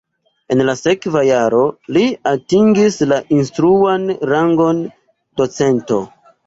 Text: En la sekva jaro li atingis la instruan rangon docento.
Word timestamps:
En 0.53 0.61
la 0.69 0.73
sekva 0.79 1.21
jaro 1.27 1.59
li 1.97 2.03
atingis 2.33 2.99
la 3.13 3.23
instruan 3.39 4.13
rangon 4.35 4.85
docento. 5.43 6.05